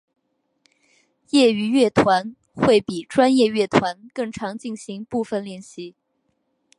[1.29, 5.93] 业余乐团会比专业乐团更常进行分部练习。